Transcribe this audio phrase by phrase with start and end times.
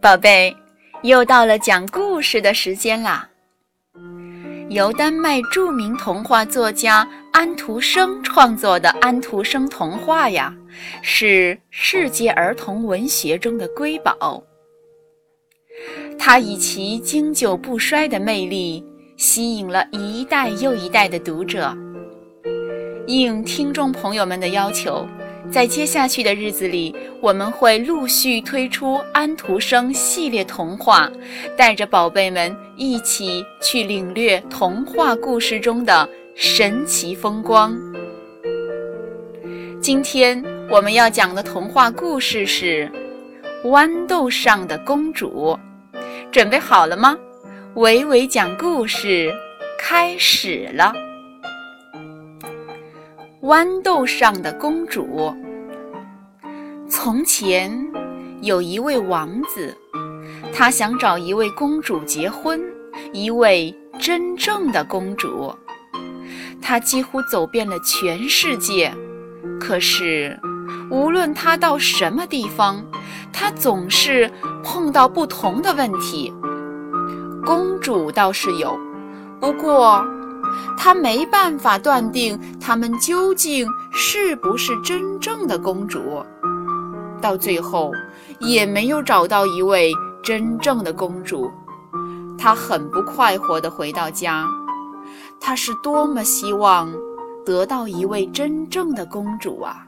[0.00, 0.56] 宝贝，
[1.02, 3.28] 又到了讲故事的时间啦！
[4.70, 10.54] 由丹麦著名童话作家安徒生创作的《安徒生童话》呀，
[11.02, 14.42] 是世界儿童文学中的瑰宝。
[16.18, 18.82] 它以其经久不衰的魅力，
[19.18, 21.76] 吸引了一代又一代的读者。
[23.06, 25.06] 应听众朋友们的要求。
[25.48, 31.10] 在接下去的日子里，我们会陆续推出安徒生系列童话，
[31.56, 37.76] 带着宝贝们一起去领略童话故事中的神奇风光。
[39.80, 42.90] 今天我们要讲的童话故事是
[43.68, 45.58] 《豌豆上的公主》，
[46.30, 47.16] 准备好了吗？
[47.74, 49.32] 伟伟讲故事
[49.78, 50.92] 开始了。
[53.42, 55.34] 豌豆上的公主。
[56.86, 57.72] 从前
[58.42, 59.74] 有一位王子，
[60.52, 62.60] 他想找一位公主结婚，
[63.14, 65.54] 一位真正的公主。
[66.60, 68.92] 他几乎走遍了全世界，
[69.58, 70.38] 可是
[70.90, 72.84] 无论他到什么地方，
[73.32, 74.30] 他总是
[74.62, 76.30] 碰到不同的问题。
[77.42, 78.78] 公主倒是有，
[79.40, 80.04] 不过。
[80.76, 86.22] 他没办法断定她们究竟是不是真正的公主，
[87.20, 87.92] 到最后
[88.40, 89.92] 也没有找到一位
[90.22, 91.50] 真正的公主。
[92.38, 94.48] 他很不快活地回到家，
[95.38, 96.90] 他是多么希望
[97.44, 99.86] 得到一位真正的公主啊！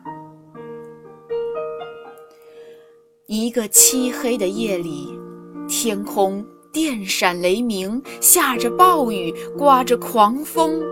[3.27, 5.19] 一个漆黑的夜里，
[5.67, 6.45] 天空。
[6.73, 10.83] 电闪雷鸣，下着暴雨，刮着狂风。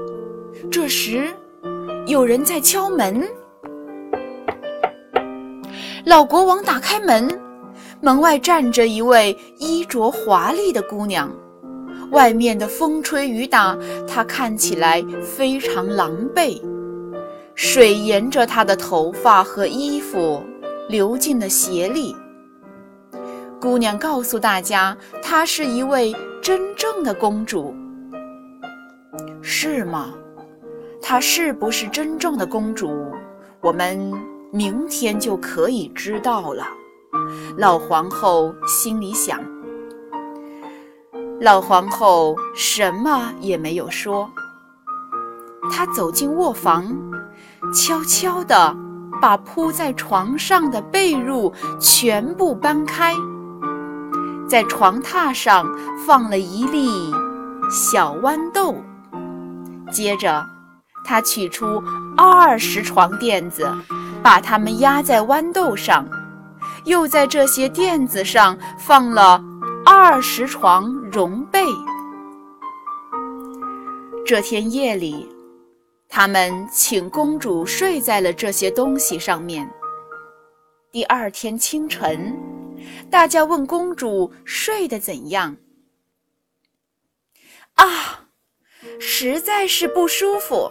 [0.71, 1.27] 这时，
[2.07, 3.27] 有人在敲门。
[6.05, 7.27] 老国王打开门，
[8.03, 11.35] 门外站着一位衣着华丽的姑娘。
[12.11, 13.75] 外面的风吹雨打，
[14.07, 16.61] 她看起来非常狼狈。
[17.55, 20.43] 水沿着她的头发和衣服
[20.91, 22.15] 流进了鞋里。
[23.61, 27.75] 姑娘告诉大家，她是一位真正的公主，
[29.43, 30.15] 是吗？
[31.03, 33.13] 她是不是真正的公主？
[33.61, 34.11] 我们
[34.51, 36.67] 明天就可以知道了。
[37.59, 39.39] 老皇后心里想。
[41.39, 44.31] 老皇后什么也没有说，
[45.71, 46.97] 她走进卧房，
[47.75, 48.75] 悄悄地
[49.21, 53.15] 把铺在床上的被褥全部搬开。
[54.51, 55.65] 在床榻上
[56.05, 56.91] 放了一粒
[57.71, 58.75] 小豌豆，
[59.93, 60.45] 接着
[61.05, 61.81] 他取出
[62.17, 63.73] 二十床垫子，
[64.25, 66.05] 把它们压在豌豆上，
[66.85, 69.41] 又在这些垫子上放了
[69.87, 71.65] 二十床绒被。
[74.27, 75.29] 这天夜里，
[76.09, 79.71] 他们请公主睡在了这些东西上面。
[80.91, 82.37] 第二天清晨。
[83.11, 85.57] 大家问公主睡得怎样？
[87.75, 88.27] 啊，
[88.99, 90.71] 实在是不舒服。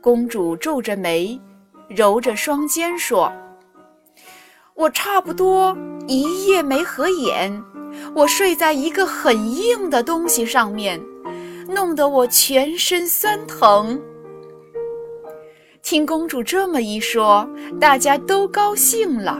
[0.00, 1.40] 公主皱着眉，
[1.88, 3.32] 揉着双肩说
[4.74, 7.52] ：“我差不多一夜没合眼，
[8.14, 11.00] 我睡在一个很硬的东西上面，
[11.68, 14.00] 弄得我全身酸疼。”
[15.82, 17.48] 听公主这么一说，
[17.80, 19.38] 大家都高兴了，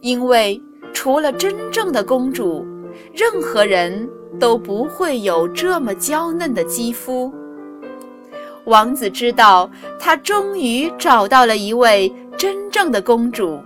[0.00, 0.60] 因为。
[1.02, 2.62] 除了真正的公主，
[3.14, 4.06] 任何人
[4.38, 7.32] 都不会有这么娇嫩的肌肤。
[8.66, 13.58] 王子知道，他终于找到了一位真正的公主，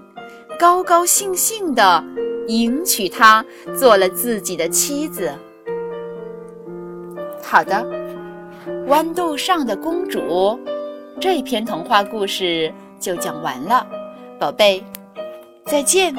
[0.61, 2.05] 高高兴兴地
[2.47, 3.45] 迎娶她
[3.77, 5.29] 做了自己的妻子。
[7.43, 7.85] 好的，
[8.87, 10.57] 豌豆上的公主，
[11.19, 13.85] 这篇童话故事就讲完了，
[14.39, 14.85] 宝贝，
[15.65, 16.15] 再见。